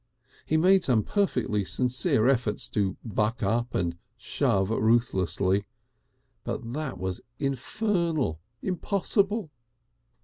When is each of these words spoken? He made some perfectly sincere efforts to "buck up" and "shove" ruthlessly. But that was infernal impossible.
He 0.47 0.57
made 0.57 0.83
some 0.83 1.03
perfectly 1.03 1.63
sincere 1.63 2.27
efforts 2.27 2.67
to 2.69 2.97
"buck 3.05 3.43
up" 3.43 3.75
and 3.75 3.99
"shove" 4.17 4.71
ruthlessly. 4.71 5.65
But 6.43 6.73
that 6.73 6.97
was 6.97 7.21
infernal 7.37 8.39
impossible. 8.63 9.51